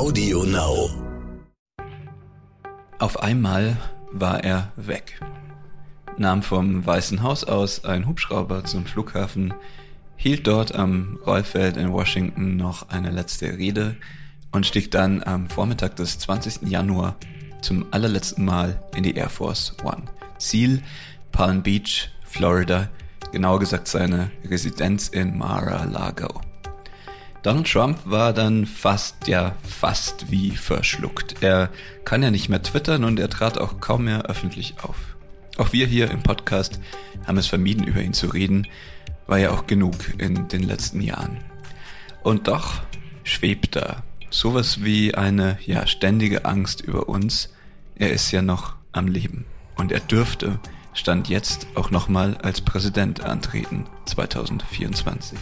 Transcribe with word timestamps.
Audio 0.00 0.44
Now. 0.44 0.88
Auf 2.98 3.22
einmal 3.22 3.76
war 4.10 4.42
er 4.42 4.72
weg. 4.76 5.20
Nahm 6.16 6.42
vom 6.42 6.86
Weißen 6.86 7.22
Haus 7.22 7.44
aus 7.44 7.84
ein 7.84 8.06
Hubschrauber 8.06 8.64
zum 8.64 8.86
Flughafen, 8.86 9.52
hielt 10.16 10.46
dort 10.46 10.74
am 10.74 11.18
Rollfeld 11.26 11.76
in 11.76 11.92
Washington 11.92 12.56
noch 12.56 12.88
eine 12.88 13.10
letzte 13.10 13.58
Rede 13.58 13.98
und 14.52 14.64
stieg 14.64 14.90
dann 14.90 15.22
am 15.22 15.50
Vormittag 15.50 15.96
des 15.96 16.18
20. 16.18 16.62
Januar 16.70 17.16
zum 17.60 17.84
allerletzten 17.90 18.46
Mal 18.46 18.82
in 18.96 19.02
die 19.02 19.14
Air 19.14 19.28
Force 19.28 19.76
One. 19.84 20.04
Ziel 20.38 20.82
Palm 21.30 21.62
Beach, 21.62 22.08
Florida, 22.24 22.88
genauer 23.32 23.58
gesagt 23.58 23.86
seine 23.86 24.30
Residenz 24.48 25.08
in 25.08 25.36
Mar-a-Lago. 25.36 26.40
Donald 27.42 27.70
Trump 27.70 27.98
war 28.04 28.34
dann 28.34 28.66
fast, 28.66 29.26
ja, 29.26 29.56
fast 29.62 30.30
wie 30.30 30.50
verschluckt. 30.50 31.42
Er 31.42 31.70
kann 32.04 32.22
ja 32.22 32.30
nicht 32.30 32.50
mehr 32.50 32.62
twittern 32.62 33.04
und 33.04 33.18
er 33.18 33.30
trat 33.30 33.56
auch 33.56 33.80
kaum 33.80 34.04
mehr 34.04 34.26
öffentlich 34.26 34.74
auf. 34.82 34.96
Auch 35.56 35.72
wir 35.72 35.86
hier 35.86 36.10
im 36.10 36.22
Podcast 36.22 36.80
haben 37.26 37.38
es 37.38 37.46
vermieden, 37.46 37.84
über 37.84 38.02
ihn 38.02 38.12
zu 38.12 38.26
reden, 38.26 38.66
war 39.26 39.38
ja 39.38 39.52
auch 39.52 39.66
genug 39.66 39.94
in 40.18 40.48
den 40.48 40.62
letzten 40.62 41.00
Jahren. 41.00 41.38
Und 42.22 42.48
doch 42.48 42.82
schwebt 43.24 43.74
da 43.74 44.02
sowas 44.28 44.84
wie 44.84 45.14
eine, 45.14 45.58
ja, 45.64 45.86
ständige 45.86 46.44
Angst 46.44 46.82
über 46.82 47.08
uns. 47.08 47.54
Er 47.94 48.12
ist 48.12 48.30
ja 48.32 48.42
noch 48.42 48.74
am 48.92 49.08
Leben. 49.08 49.46
Und 49.76 49.92
er 49.92 50.00
dürfte, 50.00 50.58
stand 50.92 51.28
jetzt 51.28 51.66
auch 51.74 51.90
nochmal 51.90 52.36
als 52.36 52.60
Präsident 52.60 53.22
antreten, 53.22 53.86
2024. 54.04 55.38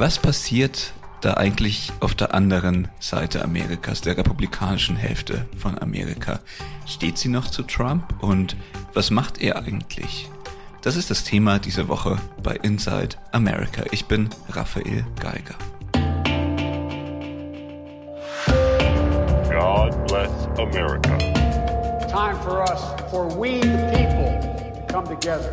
Was 0.00 0.18
passiert 0.18 0.94
da 1.20 1.34
eigentlich 1.34 1.92
auf 2.00 2.14
der 2.14 2.32
anderen 2.32 2.88
Seite 3.00 3.44
Amerikas, 3.44 4.00
der 4.00 4.16
republikanischen 4.16 4.96
Hälfte 4.96 5.46
von 5.58 5.78
Amerika? 5.78 6.40
Steht 6.86 7.18
sie 7.18 7.28
noch 7.28 7.50
zu 7.50 7.64
Trump 7.64 8.14
und 8.22 8.56
was 8.94 9.10
macht 9.10 9.42
er 9.42 9.56
eigentlich? 9.56 10.30
Das 10.80 10.96
ist 10.96 11.10
das 11.10 11.24
Thema 11.24 11.58
dieser 11.58 11.88
Woche 11.88 12.16
bei 12.42 12.56
Inside 12.62 13.18
America. 13.32 13.82
Ich 13.90 14.06
bin 14.06 14.30
Raphael 14.48 15.04
Geiger. 15.20 15.56
God 19.50 20.06
bless 20.06 20.30
America. 20.58 21.18
Time 22.08 22.40
for 22.42 22.62
us, 22.62 22.80
for 23.10 23.28
we 23.38 23.60
the 23.60 23.76
people, 23.92 24.40
to 24.72 24.86
come 24.90 25.06
together. 25.06 25.52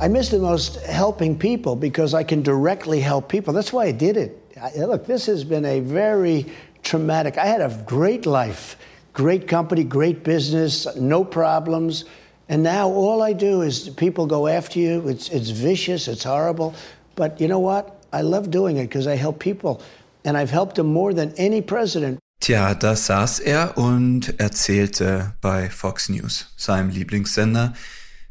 I 0.00 0.06
miss 0.06 0.28
the 0.28 0.38
most 0.38 0.76
helping 0.84 1.36
people 1.36 1.74
because 1.74 2.14
I 2.14 2.22
can 2.22 2.42
directly 2.42 3.00
help 3.00 3.28
people. 3.28 3.52
That's 3.52 3.72
why 3.72 3.86
I 3.86 3.92
did 3.92 4.16
it. 4.16 4.40
I, 4.60 4.84
look, 4.84 5.06
this 5.06 5.26
has 5.26 5.42
been 5.42 5.64
a 5.64 5.80
very 5.80 6.46
traumatic. 6.84 7.36
I 7.36 7.46
had 7.46 7.60
a 7.60 7.84
great 7.84 8.24
life, 8.24 8.76
great 9.12 9.48
company, 9.48 9.82
great 9.82 10.22
business, 10.22 10.86
no 10.96 11.24
problems. 11.24 12.04
And 12.48 12.62
now 12.62 12.88
all 12.88 13.22
I 13.22 13.32
do 13.32 13.62
is 13.62 13.88
people 13.88 14.26
go 14.26 14.46
after 14.46 14.78
you. 14.78 15.08
It's, 15.08 15.30
it's 15.30 15.50
vicious, 15.50 16.06
it's 16.06 16.22
horrible. 16.22 16.74
But 17.16 17.40
you 17.40 17.48
know 17.48 17.58
what? 17.58 18.00
I 18.12 18.22
love 18.22 18.52
doing 18.52 18.76
it 18.76 18.84
because 18.84 19.08
I 19.08 19.16
help 19.16 19.40
people. 19.40 19.82
And 20.24 20.36
I've 20.36 20.50
helped 20.50 20.76
them 20.76 20.86
more 20.86 21.12
than 21.12 21.34
any 21.36 21.60
president. 21.60 22.20
Tja, 22.40 22.74
da 22.74 22.94
saß 22.94 23.40
er 23.40 23.76
und 23.76 24.38
erzählte 24.38 25.34
bei 25.40 25.68
Fox 25.70 26.08
News, 26.08 26.52
seinem 26.56 26.88
Lieblingssender, 26.88 27.74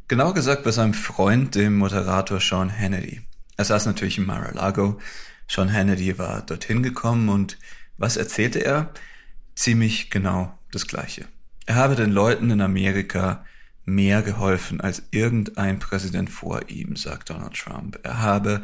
Genau 0.10 0.32
gesagt 0.32 0.64
bei 0.64 0.72
seinem 0.72 0.94
Freund, 0.94 1.54
dem 1.56 1.78
Moderator 1.78 2.40
Sean 2.40 2.72
Hannity. 2.72 3.22
Er 3.58 3.66
saß 3.66 3.88
natürlich 3.88 4.18
in 4.18 4.26
Mar-a-Lago. 4.26 5.00
Sean 5.50 5.74
Hannity 5.74 6.18
war 6.18 6.46
dorthin 6.46 6.82
gekommen 6.82 7.28
und 7.28 7.58
was 7.98 8.16
erzählte 8.16 8.60
er? 8.60 8.94
Ziemlich 9.56 10.10
genau 10.10 10.58
das 10.72 10.88
Gleiche. 10.88 11.26
Er 11.66 11.76
habe 11.76 11.96
den 11.96 12.12
Leuten 12.12 12.50
in 12.52 12.62
Amerika 12.62 13.44
mehr 13.84 14.22
geholfen 14.22 14.80
als 14.80 15.04
irgendein 15.12 15.80
Präsident 15.80 16.30
vor 16.30 16.70
ihm, 16.70 16.96
sagt 16.96 17.30
Donald 17.30 17.56
Trump. 17.56 18.00
Er 18.04 18.22
habe 18.22 18.62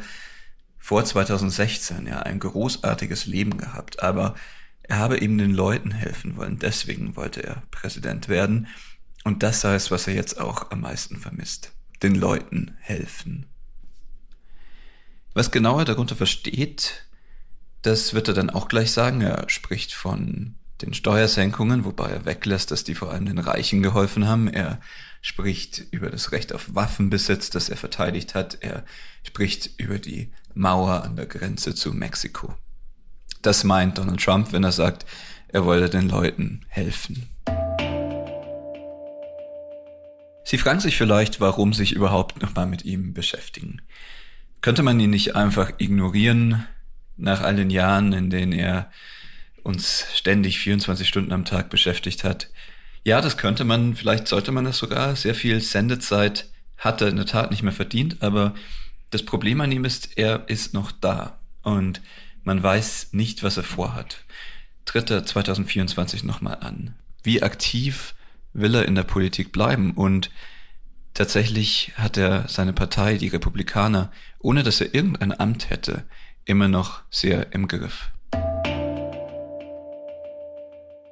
vor 0.78 1.04
2016 1.04 2.06
ja 2.06 2.20
ein 2.20 2.38
großartiges 2.38 3.26
Leben 3.26 3.58
gehabt, 3.58 4.02
aber 4.02 4.34
er 4.82 4.96
habe 4.96 5.20
eben 5.20 5.36
den 5.36 5.52
Leuten 5.52 5.90
helfen 5.90 6.38
wollen. 6.38 6.58
Deswegen 6.58 7.16
wollte 7.16 7.42
er 7.42 7.62
Präsident 7.70 8.30
werden. 8.30 8.66
Und 9.24 9.42
das 9.42 9.62
sei 9.62 9.74
es, 9.74 9.90
was 9.90 10.06
er 10.06 10.14
jetzt 10.14 10.38
auch 10.38 10.70
am 10.70 10.82
meisten 10.82 11.16
vermisst. 11.16 11.72
Den 12.02 12.14
Leuten 12.14 12.76
helfen. 12.80 13.46
Was 15.32 15.50
genau 15.50 15.78
er 15.78 15.86
darunter 15.86 16.14
versteht, 16.14 17.06
das 17.82 18.14
wird 18.14 18.28
er 18.28 18.34
dann 18.34 18.50
auch 18.50 18.68
gleich 18.68 18.92
sagen. 18.92 19.22
Er 19.22 19.48
spricht 19.48 19.92
von 19.92 20.54
den 20.80 20.94
Steuersenkungen, 20.94 21.84
wobei 21.84 22.10
er 22.10 22.24
weglässt, 22.24 22.70
dass 22.70 22.84
die 22.84 22.94
vor 22.94 23.10
allem 23.10 23.26
den 23.26 23.38
Reichen 23.38 23.82
geholfen 23.82 24.28
haben. 24.28 24.48
Er 24.48 24.80
spricht 25.22 25.82
über 25.90 26.10
das 26.10 26.32
Recht 26.32 26.52
auf 26.52 26.74
Waffenbesitz, 26.74 27.50
das 27.50 27.68
er 27.68 27.76
verteidigt 27.76 28.34
hat. 28.34 28.58
Er 28.60 28.84
spricht 29.22 29.70
über 29.78 29.98
die 29.98 30.32
Mauer 30.54 31.02
an 31.02 31.16
der 31.16 31.26
Grenze 31.26 31.74
zu 31.74 31.92
Mexiko. 31.92 32.54
Das 33.42 33.64
meint 33.64 33.98
Donald 33.98 34.22
Trump, 34.22 34.52
wenn 34.52 34.64
er 34.64 34.72
sagt, 34.72 35.06
er 35.48 35.64
wolle 35.64 35.90
den 35.90 36.08
Leuten 36.08 36.64
helfen. 36.68 37.28
Sie 40.44 40.58
fragen 40.58 40.80
sich 40.80 40.96
vielleicht, 40.96 41.40
warum 41.40 41.72
sich 41.72 41.92
überhaupt 41.92 42.42
nochmal 42.42 42.66
mit 42.66 42.84
ihm 42.84 43.14
beschäftigen. 43.14 43.80
Könnte 44.60 44.82
man 44.82 45.00
ihn 45.00 45.10
nicht 45.10 45.34
einfach 45.34 45.72
ignorieren 45.78 46.66
nach 47.16 47.40
all 47.40 47.56
den 47.56 47.70
Jahren, 47.70 48.12
in 48.12 48.30
denen 48.30 48.52
er 48.52 48.90
uns 49.62 50.06
ständig 50.14 50.58
24 50.58 51.08
Stunden 51.08 51.32
am 51.32 51.46
Tag 51.46 51.70
beschäftigt 51.70 52.24
hat? 52.24 52.50
Ja, 53.04 53.20
das 53.20 53.36
könnte 53.36 53.64
man, 53.64 53.96
vielleicht 53.96 54.28
sollte 54.28 54.52
man 54.52 54.64
das 54.64 54.78
sogar. 54.78 55.16
Sehr 55.16 55.34
viel 55.34 55.60
Sendezeit 55.60 56.50
hat 56.76 57.00
er 57.00 57.08
in 57.08 57.16
der 57.16 57.26
Tat 57.26 57.50
nicht 57.50 57.62
mehr 57.62 57.72
verdient, 57.72 58.22
aber 58.22 58.54
das 59.10 59.22
Problem 59.22 59.60
an 59.60 59.72
ihm 59.72 59.84
ist, 59.84 60.18
er 60.18 60.48
ist 60.48 60.74
noch 60.74 60.92
da 60.92 61.38
und 61.62 62.02
man 62.42 62.62
weiß 62.62 63.08
nicht, 63.12 63.42
was 63.42 63.56
er 63.56 63.62
vorhat. 63.62 64.24
Tritt 64.84 65.10
er 65.10 65.24
2024 65.24 66.24
nochmal 66.24 66.58
an? 66.60 66.94
Wie 67.22 67.42
aktiv 67.42 68.14
will 68.54 68.74
er 68.74 68.86
in 68.86 68.94
der 68.94 69.02
Politik 69.02 69.52
bleiben 69.52 69.92
und 69.92 70.30
tatsächlich 71.12 71.92
hat 71.96 72.16
er 72.16 72.48
seine 72.48 72.72
Partei, 72.72 73.18
die 73.18 73.28
Republikaner, 73.28 74.10
ohne 74.38 74.62
dass 74.62 74.80
er 74.80 74.94
irgendein 74.94 75.38
Amt 75.38 75.70
hätte, 75.70 76.04
immer 76.44 76.68
noch 76.68 77.02
sehr 77.10 77.52
im 77.52 77.68
Griff. 77.68 78.10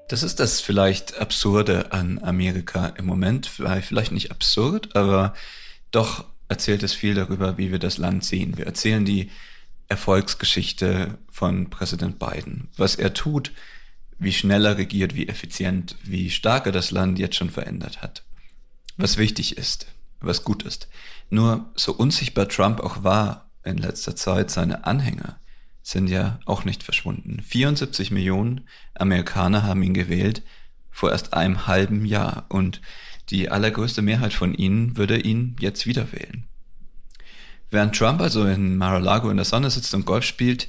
Das 0.08 0.22
ist 0.22 0.41
das 0.41 0.60
vielleicht 0.60 1.19
Absurde 1.19 1.92
an 1.92 2.19
Amerika 2.22 2.88
im 2.98 3.06
Moment. 3.06 3.47
Vielleicht 3.47 4.12
nicht 4.12 4.30
absurd, 4.30 4.94
aber 4.94 5.32
doch 5.91 6.26
erzählt 6.48 6.82
es 6.82 6.92
viel 6.92 7.14
darüber, 7.14 7.56
wie 7.56 7.72
wir 7.72 7.78
das 7.78 7.97
Land 7.97 8.24
sehen. 8.24 8.59
Wir 8.59 8.66
erzählen 8.66 9.06
die 9.06 9.30
Erfolgsgeschichte 9.88 11.19
von 11.30 11.70
Präsident 11.70 12.19
Biden. 12.19 12.69
Was 12.76 12.97
er 12.97 13.14
tut, 13.14 13.53
wie 14.22 14.33
schnell 14.33 14.65
er 14.65 14.78
regiert, 14.78 15.15
wie 15.15 15.28
effizient, 15.28 15.97
wie 16.03 16.31
stark 16.31 16.66
er 16.66 16.72
das 16.72 16.91
Land 16.91 17.19
jetzt 17.19 17.37
schon 17.37 17.50
verändert 17.50 18.03
hat. 18.03 18.25
Was 18.97 19.16
wichtig 19.16 19.59
ist, 19.59 19.87
was 20.21 20.44
gut 20.44 20.62
ist. 20.62 20.88
Nur 21.31 21.71
so 21.75 21.93
unsichtbar 21.93 22.49
Trump 22.49 22.81
auch 22.81 23.03
war 23.05 23.50
in 23.65 23.78
letzter 23.78 24.16
Zeit, 24.16 24.50
seine 24.50 24.84
Anhänger 24.87 25.38
sind 25.83 26.09
ja 26.09 26.38
auch 26.47 26.65
nicht 26.65 26.83
verschwunden. 26.83 27.43
74 27.43 28.10
Millionen 28.10 28.69
Amerikaner 28.94 29.65
haben 29.65 29.83
ihn 29.83 29.94
gewählt 29.94 30.43
vor 30.91 31.10
erst 31.10 31.34
einem 31.34 31.66
halben 31.66 32.04
Jahr 32.04 32.47
und 32.49 32.81
die 33.31 33.50
allergrößte 33.50 34.03
Mehrheit 34.03 34.33
von 34.33 34.54
ihnen 34.54 34.97
würde 34.97 35.19
ihn 35.19 35.56
jetzt 35.59 35.87
wieder 35.87 36.12
wählen. 36.12 36.44
Während 37.71 37.97
Trump 37.97 38.21
also 38.21 38.44
in 38.44 38.77
Mar-a-Lago 38.77 39.30
in 39.30 39.39
der 39.39 39.47
Sonne 39.47 39.71
sitzt 39.71 39.95
und 39.95 40.04
Golf 40.04 40.25
spielt, 40.25 40.68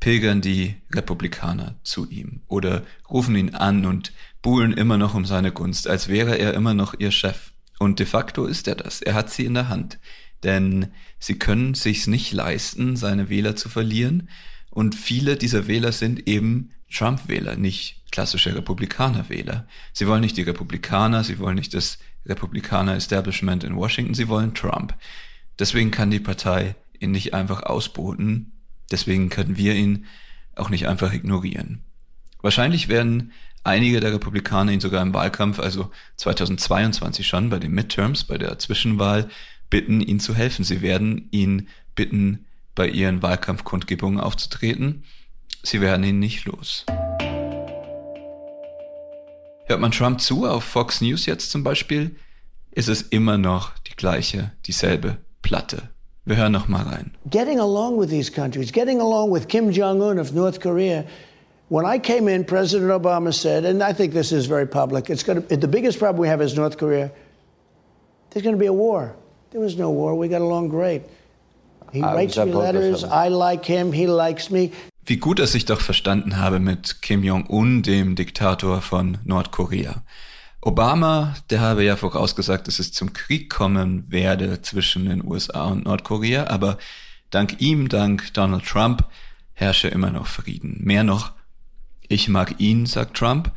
pilgern 0.00 0.40
die 0.40 0.76
Republikaner 0.94 1.76
zu 1.82 2.08
ihm 2.08 2.42
oder 2.46 2.84
rufen 3.10 3.34
ihn 3.36 3.54
an 3.54 3.84
und 3.84 4.12
buhlen 4.42 4.72
immer 4.72 4.96
noch 4.96 5.14
um 5.14 5.24
seine 5.24 5.52
Gunst, 5.52 5.88
als 5.88 6.08
wäre 6.08 6.38
er 6.38 6.54
immer 6.54 6.74
noch 6.74 6.94
ihr 6.98 7.10
Chef. 7.10 7.52
Und 7.78 7.98
de 7.98 8.06
facto 8.06 8.46
ist 8.46 8.68
er 8.68 8.74
das. 8.74 9.02
Er 9.02 9.14
hat 9.14 9.30
sie 9.30 9.44
in 9.44 9.54
der 9.54 9.68
Hand. 9.68 9.98
Denn 10.42 10.92
sie 11.18 11.38
können 11.38 11.74
sich's 11.74 12.06
nicht 12.06 12.32
leisten, 12.32 12.96
seine 12.96 13.28
Wähler 13.28 13.56
zu 13.56 13.68
verlieren. 13.68 14.28
Und 14.70 14.94
viele 14.94 15.36
dieser 15.36 15.66
Wähler 15.66 15.92
sind 15.92 16.28
eben 16.28 16.70
Trump-Wähler, 16.92 17.56
nicht 17.56 18.02
klassische 18.10 18.54
Republikaner-Wähler. 18.54 19.66
Sie 19.92 20.06
wollen 20.06 20.20
nicht 20.20 20.36
die 20.36 20.42
Republikaner, 20.42 21.24
sie 21.24 21.38
wollen 21.38 21.56
nicht 21.56 21.74
das 21.74 21.98
Republikaner-Establishment 22.26 23.64
in 23.64 23.76
Washington, 23.76 24.14
sie 24.14 24.28
wollen 24.28 24.54
Trump. 24.54 24.96
Deswegen 25.58 25.90
kann 25.90 26.10
die 26.10 26.20
Partei 26.20 26.76
ihn 27.00 27.10
nicht 27.10 27.34
einfach 27.34 27.62
ausboten, 27.62 28.52
Deswegen 28.90 29.28
können 29.28 29.56
wir 29.56 29.74
ihn 29.74 30.06
auch 30.54 30.70
nicht 30.70 30.88
einfach 30.88 31.12
ignorieren. 31.12 31.82
Wahrscheinlich 32.40 32.88
werden 32.88 33.32
einige 33.64 34.00
der 34.00 34.12
Republikaner 34.12 34.72
ihn 34.72 34.80
sogar 34.80 35.02
im 35.02 35.14
Wahlkampf, 35.14 35.58
also 35.58 35.90
2022 36.16 37.26
schon 37.26 37.50
bei 37.50 37.58
den 37.58 37.72
Midterms, 37.72 38.24
bei 38.24 38.38
der 38.38 38.58
Zwischenwahl, 38.58 39.28
bitten, 39.70 40.00
ihn 40.00 40.20
zu 40.20 40.34
helfen. 40.34 40.64
Sie 40.64 40.80
werden 40.80 41.28
ihn 41.30 41.68
bitten, 41.94 42.46
bei 42.74 42.88
ihren 42.88 43.22
Wahlkampfkundgebungen 43.22 44.20
aufzutreten. 44.20 45.04
Sie 45.64 45.80
werden 45.80 46.04
ihn 46.04 46.20
nicht 46.20 46.44
los. 46.44 46.86
Hört 49.66 49.80
man 49.80 49.90
Trump 49.90 50.20
zu 50.20 50.46
auf 50.46 50.64
Fox 50.64 51.00
News 51.00 51.26
jetzt 51.26 51.50
zum 51.50 51.64
Beispiel, 51.64 52.16
ist 52.70 52.88
es 52.88 53.02
immer 53.02 53.36
noch 53.36 53.76
die 53.80 53.96
gleiche, 53.96 54.52
dieselbe 54.64 55.18
Platte. 55.42 55.90
Wir 56.28 56.36
hören 56.36 56.52
noch 56.52 56.68
mal 56.68 56.82
rein. 56.82 57.12
Getting 57.30 57.58
along 57.58 57.98
with 57.98 58.10
these 58.10 58.30
countries, 58.30 58.70
getting 58.70 59.00
along 59.00 59.32
with 59.32 59.48
Kim 59.48 59.72
Jong-un 59.72 60.18
of 60.18 60.34
North 60.34 60.60
Korea. 60.60 61.06
When 61.70 61.86
I 61.86 61.98
came 61.98 62.28
in, 62.28 62.44
President 62.44 62.90
Obama 62.90 63.32
said, 63.32 63.64
and 63.64 63.82
I 63.82 63.94
think 63.94 64.12
this 64.12 64.30
is 64.30 64.44
very 64.46 64.66
public, 64.66 65.08
it's 65.08 65.22
going 65.22 65.42
to, 65.42 65.56
the 65.56 65.66
biggest 65.66 65.98
problem 65.98 66.20
we 66.20 66.28
have 66.28 66.42
is 66.42 66.54
North 66.54 66.76
Korea. 66.76 67.10
There's 68.28 68.42
going 68.42 68.54
to 68.54 68.60
be 68.60 68.66
a 68.66 68.74
war. 68.74 69.16
There 69.52 69.62
was 69.62 69.78
no 69.78 69.88
war. 69.90 70.14
We 70.18 70.28
got 70.28 70.42
along 70.42 70.68
great. 70.68 71.00
He 71.94 72.02
writes 72.02 72.36
me 72.36 72.52
letters. 72.52 73.04
I 73.04 73.28
like 73.28 73.64
him. 73.64 73.90
He 73.90 74.06
likes 74.06 74.50
me. 74.50 74.72
Wie 75.06 75.16
gut 75.16 75.40
er 75.40 75.46
sich 75.46 75.64
doch 75.64 75.80
verstanden 75.80 76.36
habe 76.36 76.60
mit 76.60 77.00
Kim 77.00 77.24
Jong-un, 77.24 77.82
dem 77.82 78.16
Diktator 78.16 78.82
von 78.82 79.16
Nordkorea. 79.24 80.02
Obama, 80.60 81.36
der 81.50 81.60
habe 81.60 81.84
ja 81.84 81.96
vorausgesagt, 81.96 82.66
dass 82.66 82.80
es 82.80 82.92
zum 82.92 83.12
Krieg 83.12 83.48
kommen 83.48 84.10
werde 84.10 84.60
zwischen 84.62 85.08
den 85.08 85.24
USA 85.24 85.66
und 85.66 85.84
Nordkorea, 85.84 86.48
aber 86.48 86.78
dank 87.30 87.60
ihm, 87.60 87.88
dank 87.88 88.34
Donald 88.34 88.66
Trump, 88.66 89.04
herrsche 89.52 89.88
immer 89.88 90.10
noch 90.10 90.26
Frieden. 90.26 90.78
Mehr 90.80 91.04
noch, 91.04 91.32
ich 92.08 92.28
mag 92.28 92.58
ihn, 92.58 92.86
sagt 92.86 93.16
Trump, 93.16 93.52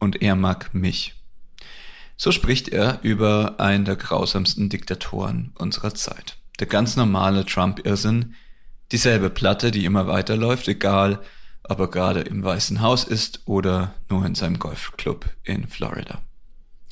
und 0.00 0.22
er 0.22 0.34
mag 0.34 0.74
mich. 0.74 1.14
So 2.16 2.32
spricht 2.32 2.68
er 2.68 2.98
über 3.02 3.60
einen 3.60 3.84
der 3.84 3.96
grausamsten 3.96 4.68
Diktatoren 4.68 5.52
unserer 5.56 5.94
Zeit. 5.94 6.36
Der 6.58 6.66
ganz 6.66 6.96
normale 6.96 7.46
Trump-Irrsinn, 7.46 8.34
dieselbe 8.92 9.30
Platte, 9.30 9.70
die 9.70 9.84
immer 9.84 10.06
weiterläuft, 10.06 10.66
egal 10.68 11.22
ob 11.62 11.78
er 11.78 11.88
gerade 11.88 12.20
im 12.20 12.42
Weißen 12.42 12.80
Haus 12.80 13.04
ist 13.04 13.42
oder 13.46 13.94
nur 14.08 14.26
in 14.26 14.34
seinem 14.34 14.58
Golfclub 14.58 15.26
in 15.44 15.68
Florida. 15.68 16.20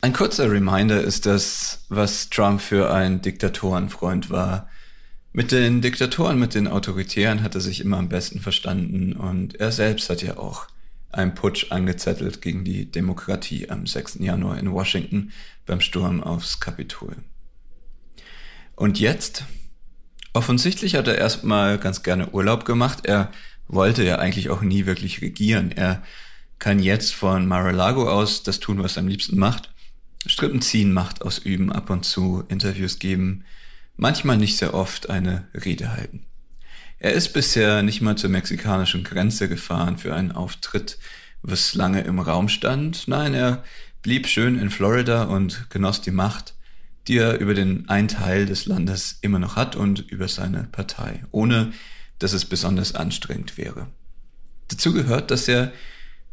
Ein 0.01 0.13
kurzer 0.13 0.51
Reminder 0.51 1.01
ist 1.01 1.27
das, 1.27 1.85
was 1.89 2.31
Trump 2.31 2.61
für 2.61 2.93
ein 2.93 3.21
Diktatorenfreund 3.21 4.31
war. 4.31 4.69
Mit 5.33 5.53
den 5.53 5.81
Diktatoren, 5.83 6.39
mit 6.39 6.55
den 6.55 6.69
Autoritären 6.69 7.43
hat 7.43 7.55
er 7.55 7.61
sich 7.61 7.81
immer 7.81 7.99
am 7.99 8.09
besten 8.09 8.41
verstanden 8.41 9.13
und 9.13 9.59
er 9.61 9.73
selbst 9.73 10.09
hat 10.09 10.23
ja 10.23 10.39
auch 10.39 10.67
einen 11.11 11.35
Putsch 11.35 11.71
angezettelt 11.71 12.43
gegen 12.43 12.65
die 12.65 12.91
Demokratie 12.91 13.71
am 13.71 13.87
6. 13.87 14.19
Januar 14.21 14.59
in 14.59 14.73
Washington 14.73 15.33
beim 15.67 15.81
Sturm 15.81 16.23
aufs 16.23 16.61
Kapitol. 16.61 17.17
Und 18.77 19.01
jetzt 19.01 19.45
Offensichtlich 20.39 20.95
hat 20.95 21.09
er 21.09 21.19
erstmal 21.19 21.79
ganz 21.79 22.05
gerne 22.05 22.31
Urlaub 22.31 22.65
gemacht. 22.65 23.07
Er 23.07 23.33
wollte 23.67 24.05
ja 24.05 24.19
eigentlich 24.19 24.51
auch 24.51 24.63
nie 24.63 24.87
wirklich 24.87 25.21
regieren. 25.21 25.73
Er 25.73 26.03
kann 26.61 26.79
jetzt 26.79 27.13
von 27.13 27.47
Mar-a-Lago 27.47 28.09
aus 28.09 28.45
das 28.45 28.61
tun, 28.61 28.81
was 28.81 28.97
er 28.97 29.01
am 29.01 29.09
liebsten 29.09 29.37
macht. 29.37 29.71
Strippen 30.27 30.61
ziehen, 30.61 30.93
Macht 30.93 31.23
ausüben, 31.23 31.73
ab 31.73 31.91
und 31.91 32.05
zu 32.05 32.45
Interviews 32.49 32.99
geben, 32.99 33.45
manchmal 33.97 34.37
nicht 34.37 34.57
sehr 34.57 34.75
oft 34.75 35.11
eine 35.11 35.49
Rede 35.55 35.93
halten. 35.93 36.27
Er 36.99 37.13
ist 37.13 37.33
bisher 37.33 37.83
nicht 37.83 38.01
mal 38.01 38.17
zur 38.17 38.31
mexikanischen 38.31 39.05
Grenze 39.05 39.49
gefahren 39.49 39.99
für 39.99 40.15
einen 40.15 40.33
Auftritt, 40.33 40.99
was 41.43 41.75
lange 41.75 42.01
im 42.01 42.19
Raum 42.19 42.49
stand. 42.49 43.07
Nein, 43.07 43.35
er 43.35 43.63
blieb 44.03 44.27
schön 44.27 44.59
in 44.59 44.71
Florida 44.71 45.25
und 45.25 45.71
genoss 45.71 46.01
die 46.01 46.11
Macht, 46.11 46.55
die 47.07 47.19
er 47.19 47.39
über 47.39 47.55
den 47.55 47.89
einen 47.89 48.09
Teil 48.09 48.47
des 48.47 48.67
Landes 48.67 49.19
immer 49.23 49.39
noch 49.39 49.57
hat 49.57 49.77
und 49.77 50.11
über 50.11 50.29
seine 50.29 50.65
Partei, 50.65 51.25
ohne 51.31 51.73
dass 52.19 52.33
es 52.33 52.45
besonders 52.45 52.95
anstrengend 52.95 53.57
wäre. 53.57 53.87
Dazu 54.69 54.93
gehört, 54.93 55.31
dass 55.31 55.47
er 55.47 55.73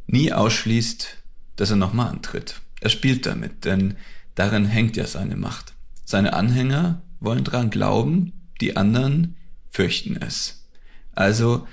nie 0.08 0.34
ausschließt, 0.34 1.18
dass 1.56 1.70
er 1.70 1.76
nochmal 1.78 2.10
antritt. 2.10 2.62
Er 2.82 2.90
spielt 2.90 3.26
damit, 3.26 3.66
denn 3.66 3.96
darin 4.36 4.66
hängt 4.66 4.98
ja 4.98 5.08
seine 5.08 5.36
Macht. 5.36 5.74
Seine 6.04 6.34
Anhänger 6.34 7.02
wollen 7.20 7.44
dran 7.44 7.70
glauben, 7.70 8.34
die 8.62 8.78
anderen 8.78 9.36
fürchten 9.70 10.18
es. 10.22 10.66
Also 11.14 11.68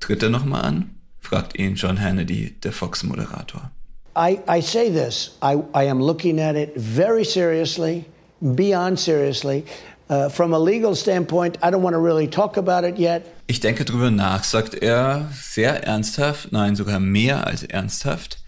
tritt 0.00 0.22
er 0.22 0.30
nochmal 0.30 0.64
an? 0.64 0.90
fragt 1.20 1.58
ihn 1.58 1.74
John 1.74 2.00
Hannity, 2.00 2.54
der 2.62 2.72
Fox-Moderator. 2.72 3.72
I, 4.16 4.38
I 4.48 4.60
say 4.60 4.90
this, 4.90 5.36
I, 5.42 5.58
I 5.74 5.88
am 5.88 6.00
looking 6.00 6.38
at 6.40 6.54
it 6.54 6.72
very 6.76 7.24
seriously 7.24 8.04
beyond 8.40 8.98
seriously. 8.98 9.64
Uh, 10.08 10.28
from 10.28 10.54
a 10.54 10.58
legal 10.58 10.94
standpoint, 10.94 11.58
I 11.62 11.70
don't 11.70 11.82
want 11.82 11.94
to 11.94 11.98
really 11.98 12.28
talk 12.28 12.56
about 12.56 12.84
it 12.84 12.96
yet. 12.96 13.22
Ich 13.48 13.60
denke 13.60 13.84
drüber 13.84 14.10
nach, 14.10 14.44
sagt 14.44 14.74
er, 14.74 15.28
sehr 15.32 15.84
ernsthaft, 15.84 16.52
nein, 16.52 16.76
sogar 16.76 17.00
mehr 17.00 17.46
als 17.46 17.64
ernsthaft. 17.64 18.38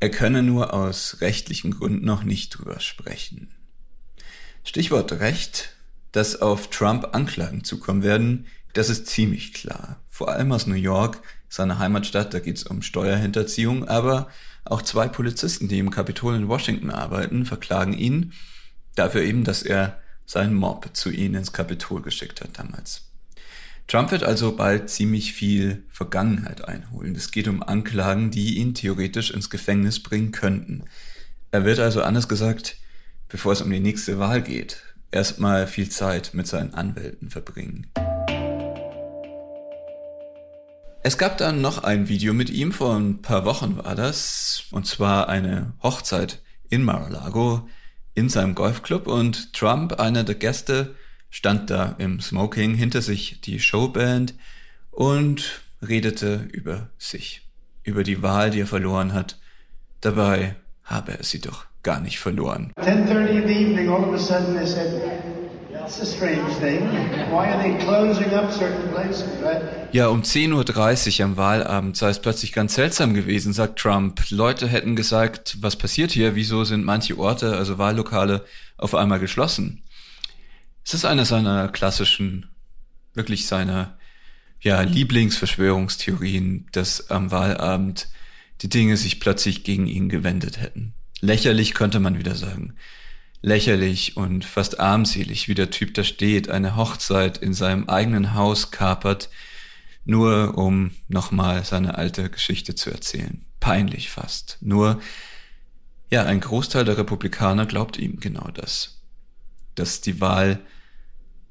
Er 0.00 0.10
könne 0.10 0.42
nur 0.42 0.72
aus 0.72 1.18
rechtlichen 1.20 1.72
Gründen 1.72 2.04
noch 2.04 2.24
nicht 2.24 2.50
drüber 2.50 2.80
sprechen. 2.80 3.54
Stichwort 4.64 5.12
Recht, 5.12 5.74
dass 6.12 6.40
auf 6.40 6.70
Trump 6.70 7.14
Anklagen 7.14 7.64
zukommen 7.64 8.02
werden, 8.02 8.46
das 8.72 8.88
ist 8.88 9.06
ziemlich 9.06 9.52
klar. 9.52 10.00
Vor 10.08 10.30
allem 10.30 10.52
aus 10.52 10.66
New 10.66 10.74
York, 10.74 11.22
seiner 11.48 11.78
Heimatstadt, 11.78 12.34
da 12.34 12.40
geht 12.40 12.56
es 12.56 12.64
um 12.64 12.82
Steuerhinterziehung, 12.82 13.88
aber 13.88 14.28
auch 14.64 14.82
zwei 14.82 15.08
Polizisten, 15.08 15.68
die 15.68 15.78
im 15.78 15.90
Kapitol 15.90 16.34
in 16.34 16.48
Washington 16.48 16.90
arbeiten, 16.90 17.46
verklagen 17.46 17.92
ihn 17.92 18.32
Dafür 18.94 19.22
eben, 19.22 19.44
dass 19.44 19.62
er 19.62 20.00
seinen 20.26 20.54
Mob 20.54 20.90
zu 20.92 21.10
ihnen 21.10 21.34
ins 21.36 21.52
Kapitol 21.52 22.02
geschickt 22.02 22.40
hat 22.40 22.58
damals. 22.58 23.09
Trump 23.90 24.12
wird 24.12 24.22
also 24.22 24.54
bald 24.54 24.88
ziemlich 24.88 25.32
viel 25.32 25.82
Vergangenheit 25.88 26.64
einholen. 26.64 27.16
Es 27.16 27.32
geht 27.32 27.48
um 27.48 27.60
Anklagen, 27.60 28.30
die 28.30 28.58
ihn 28.58 28.72
theoretisch 28.72 29.32
ins 29.32 29.50
Gefängnis 29.50 30.00
bringen 30.00 30.30
könnten. 30.30 30.84
Er 31.50 31.64
wird 31.64 31.80
also 31.80 32.00
anders 32.00 32.28
gesagt, 32.28 32.76
bevor 33.28 33.50
es 33.50 33.62
um 33.62 33.70
die 33.72 33.80
nächste 33.80 34.20
Wahl 34.20 34.42
geht, 34.42 34.80
erstmal 35.10 35.66
viel 35.66 35.88
Zeit 35.88 36.34
mit 36.34 36.46
seinen 36.46 36.72
Anwälten 36.72 37.30
verbringen. 37.30 37.88
Es 41.02 41.18
gab 41.18 41.38
dann 41.38 41.60
noch 41.60 41.82
ein 41.82 42.08
Video 42.08 42.32
mit 42.32 42.48
ihm, 42.48 42.70
vor 42.70 42.94
ein 42.94 43.22
paar 43.22 43.44
Wochen 43.44 43.76
war 43.78 43.96
das, 43.96 44.66
und 44.70 44.86
zwar 44.86 45.28
eine 45.28 45.72
Hochzeit 45.82 46.42
in 46.68 46.84
Mar-a-Lago, 46.84 47.68
in 48.14 48.28
seinem 48.28 48.54
Golfclub 48.54 49.08
und 49.08 49.52
Trump, 49.52 49.94
einer 49.94 50.22
der 50.22 50.36
Gäste, 50.36 50.94
stand 51.30 51.70
da 51.70 51.94
im 51.98 52.20
Smoking, 52.20 52.74
hinter 52.74 53.02
sich 53.02 53.40
die 53.40 53.60
Showband 53.60 54.34
und 54.90 55.62
redete 55.80 56.48
über 56.52 56.88
sich, 56.98 57.42
über 57.84 58.02
die 58.02 58.22
Wahl, 58.22 58.50
die 58.50 58.60
er 58.60 58.66
verloren 58.66 59.14
hat. 59.14 59.38
Dabei 60.00 60.56
habe 60.84 61.12
er 61.12 61.24
sie 61.24 61.40
doch 61.40 61.66
gar 61.82 62.00
nicht 62.00 62.18
verloren. 62.18 62.72
10:30 62.76 63.28
in 63.30 63.48
the 63.48 63.54
evening, 63.54 63.88
all 63.88 64.04
of 64.04 64.14
a 64.14 64.18
sudden 64.18 64.54
they 64.54 64.66
said, 64.66 65.00
That's 65.72 66.02
a 66.02 66.04
strange 66.04 66.54
thing. 66.60 66.82
Why 67.30 67.48
are 67.48 67.62
they 67.62 67.76
closing 67.78 68.34
up 68.34 68.52
certain 68.52 68.90
places, 68.92 69.24
right? 69.42 69.62
Ja, 69.92 70.08
um 70.08 70.22
10.30 70.22 71.18
Uhr 71.18 71.24
am 71.24 71.36
Wahlabend 71.36 71.96
sei 71.96 72.10
es 72.10 72.20
plötzlich 72.20 72.52
ganz 72.52 72.74
seltsam 72.74 73.14
gewesen, 73.14 73.52
sagt 73.52 73.78
Trump. 73.78 74.20
Leute 74.30 74.68
hätten 74.68 74.94
gesagt, 74.94 75.56
was 75.62 75.76
passiert 75.76 76.12
hier? 76.12 76.34
Wieso 76.34 76.64
sind 76.64 76.84
manche 76.84 77.18
Orte, 77.18 77.56
also 77.56 77.78
Wahllokale, 77.78 78.44
auf 78.76 78.94
einmal 78.94 79.20
geschlossen? 79.20 79.82
Es 80.84 80.94
ist 80.94 81.04
eine 81.04 81.24
seiner 81.24 81.68
klassischen, 81.68 82.50
wirklich 83.14 83.46
seiner, 83.46 83.98
ja, 84.60 84.80
Lieblingsverschwörungstheorien, 84.82 86.66
dass 86.72 87.10
am 87.10 87.30
Wahlabend 87.30 88.08
die 88.60 88.68
Dinge 88.68 88.96
sich 88.96 89.20
plötzlich 89.20 89.64
gegen 89.64 89.86
ihn 89.86 90.08
gewendet 90.08 90.60
hätten. 90.60 90.92
Lächerlich 91.20 91.74
könnte 91.74 92.00
man 92.00 92.18
wieder 92.18 92.34
sagen 92.34 92.74
lächerlich 93.42 94.16
und 94.16 94.44
fast 94.44 94.80
armselig, 94.80 95.48
wie 95.48 95.54
der 95.54 95.70
Typ 95.70 95.94
da 95.94 96.04
steht, 96.04 96.50
eine 96.50 96.76
Hochzeit 96.76 97.38
in 97.38 97.54
seinem 97.54 97.88
eigenen 97.88 98.34
Haus 98.34 98.70
kapert, 98.70 99.30
nur 100.04 100.58
um 100.58 100.92
nochmal 101.08 101.64
seine 101.64 101.96
alte 101.96 102.30
Geschichte 102.30 102.74
zu 102.74 102.90
erzählen. 102.90 103.44
Peinlich 103.60 104.10
fast. 104.10 104.58
Nur, 104.60 105.00
ja, 106.10 106.24
ein 106.24 106.40
Großteil 106.40 106.84
der 106.84 106.98
Republikaner 106.98 107.66
glaubt 107.66 107.98
ihm 107.98 108.20
genau 108.20 108.48
das. 108.52 108.99
Dass 109.74 110.00
die 110.00 110.20
Wahl 110.20 110.60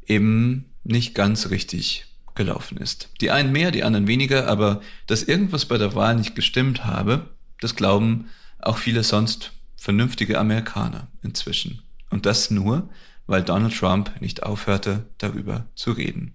eben 0.05 0.73
nicht 0.83 1.15
ganz 1.15 1.49
richtig 1.49 2.05
gelaufen 2.35 2.77
ist. 2.77 3.09
Die 3.21 3.31
einen 3.31 3.51
mehr, 3.51 3.71
die 3.71 3.83
anderen 3.83 4.07
weniger, 4.07 4.47
aber 4.47 4.81
dass 5.07 5.23
irgendwas 5.23 5.65
bei 5.65 5.77
der 5.77 5.93
Wahl 5.93 6.15
nicht 6.15 6.35
gestimmt 6.35 6.85
habe, 6.85 7.29
das 7.59 7.75
glauben 7.75 8.29
auch 8.59 8.77
viele 8.77 9.03
sonst 9.03 9.51
vernünftige 9.75 10.39
Amerikaner 10.39 11.07
inzwischen. 11.21 11.81
Und 12.09 12.25
das 12.25 12.49
nur, 12.49 12.89
weil 13.27 13.43
Donald 13.43 13.77
Trump 13.77 14.11
nicht 14.21 14.43
aufhörte, 14.43 15.05
darüber 15.17 15.65
zu 15.75 15.91
reden. 15.91 16.33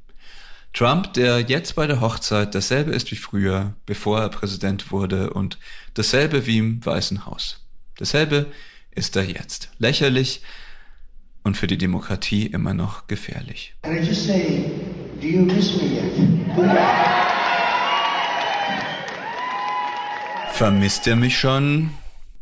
Trump, 0.75 1.13
der 1.15 1.41
jetzt 1.41 1.77
bei 1.77 1.87
der 1.87 2.01
Hochzeit 2.01 2.55
dasselbe 2.55 2.91
ist 2.93 3.11
wie 3.11 3.17
früher, 3.17 3.75
bevor 3.87 4.21
er 4.21 4.29
Präsident 4.29 4.91
wurde 4.91 5.31
und 5.31 5.59
dasselbe 5.95 6.47
wie 6.47 6.59
im 6.59 6.85
Weißen 6.85 7.27
Haus. 7.27 7.65
Dasselbe 7.97 8.47
ist 8.91 9.15
er 9.17 9.25
jetzt. 9.25 9.71
Lächerlich 9.79 10.43
und 11.45 11.57
für 11.57 11.67
die 11.69 11.79
Demokratie 11.79 12.47
immer 12.47 12.75
noch 12.75 13.07
gefährlich. 13.07 13.75
Can 13.83 14.03
I 14.03 14.07
just 14.07 14.27
say, 14.27 14.65
Do 15.21 15.27
you 15.29 15.43
miss 15.43 15.77
me 15.77 15.85
yet? 15.85 16.13
Vermisst 20.53 21.07
er 21.07 21.17
mich 21.17 21.39
schon? 21.39 21.91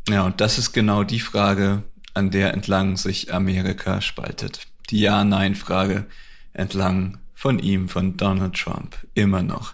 Ja, 0.09 0.23
und 0.23 0.41
das 0.41 0.57
ist 0.57 0.73
genau 0.73 1.03
die 1.03 1.19
Frage, 1.19 1.83
an 2.13 2.31
der 2.31 2.53
entlang 2.53 2.97
sich 2.97 3.33
Amerika 3.33 4.01
spaltet. 4.01 4.67
Die 4.89 4.99
Ja-Nein-Frage 4.99 6.05
entlang 6.53 7.17
von 7.33 7.59
ihm, 7.59 7.89
von 7.89 8.17
Donald 8.17 8.55
Trump, 8.55 8.97
immer 9.13 9.43
noch. 9.43 9.73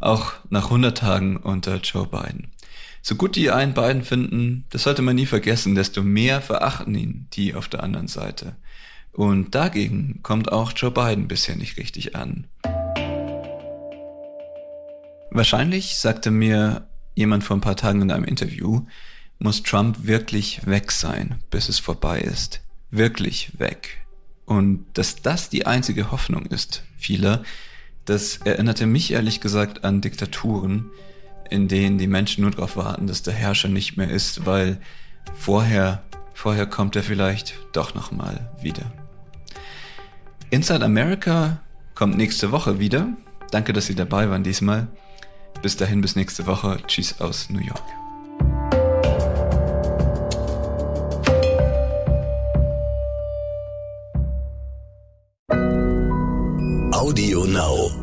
Auch 0.00 0.32
nach 0.48 0.64
100 0.64 0.96
Tagen 0.96 1.36
unter 1.36 1.76
Joe 1.76 2.06
Biden. 2.06 2.48
So 3.02 3.14
gut 3.14 3.36
die 3.36 3.50
einen 3.50 3.74
beiden 3.74 4.04
finden, 4.04 4.64
das 4.70 4.82
sollte 4.82 5.02
man 5.02 5.16
nie 5.16 5.26
vergessen, 5.26 5.74
desto 5.74 6.02
mehr 6.02 6.40
verachten 6.42 6.94
ihn 6.94 7.26
die 7.32 7.54
auf 7.54 7.68
der 7.68 7.82
anderen 7.82 8.08
Seite. 8.08 8.56
Und 9.12 9.54
dagegen 9.54 10.20
kommt 10.22 10.52
auch 10.52 10.72
Joe 10.74 10.90
Biden 10.90 11.28
bisher 11.28 11.56
nicht 11.56 11.76
richtig 11.76 12.16
an. 12.16 12.46
Wahrscheinlich 15.30 15.96
sagte 15.96 16.30
mir 16.30 16.88
jemand 17.14 17.44
vor 17.44 17.56
ein 17.56 17.60
paar 17.60 17.76
Tagen 17.76 18.02
in 18.02 18.10
einem 18.10 18.24
Interview, 18.24 18.86
muss 19.38 19.62
Trump 19.62 20.06
wirklich 20.06 20.66
weg 20.66 20.92
sein, 20.92 21.42
bis 21.50 21.68
es 21.68 21.78
vorbei 21.78 22.20
ist. 22.20 22.60
Wirklich 22.90 23.58
weg. 23.58 24.06
Und 24.44 24.84
dass 24.94 25.22
das 25.22 25.48
die 25.48 25.66
einzige 25.66 26.10
Hoffnung 26.10 26.46
ist, 26.46 26.82
vieler, 26.96 27.42
das 28.04 28.38
erinnerte 28.38 28.86
mich 28.86 29.12
ehrlich 29.12 29.40
gesagt 29.40 29.84
an 29.84 30.00
Diktaturen, 30.00 30.90
in 31.48 31.68
denen 31.68 31.98
die 31.98 32.06
Menschen 32.06 32.42
nur 32.42 32.50
darauf 32.50 32.76
warten, 32.76 33.06
dass 33.06 33.22
der 33.22 33.34
Herrscher 33.34 33.68
nicht 33.68 33.96
mehr 33.96 34.10
ist, 34.10 34.46
weil 34.46 34.80
vorher, 35.34 36.02
vorher 36.34 36.66
kommt 36.66 36.96
er 36.96 37.02
vielleicht 37.02 37.54
doch 37.72 37.94
nochmal 37.94 38.50
wieder. 38.60 38.92
Inside 40.52 40.84
America 40.84 41.60
kommt 41.94 42.16
nächste 42.16 42.50
Woche 42.50 42.80
wieder. 42.80 43.16
Danke, 43.52 43.72
dass 43.72 43.86
Sie 43.86 43.94
dabei 43.94 44.28
waren 44.30 44.42
diesmal. 44.42 44.88
Bis 45.62 45.76
dahin, 45.76 46.00
bis 46.00 46.16
nächste 46.16 46.46
Woche. 46.46 46.78
Tschüss 46.88 47.20
aus 47.20 47.50
New 47.50 47.60
York. 47.60 47.82
Audio 56.92 57.44
Now. 57.44 57.99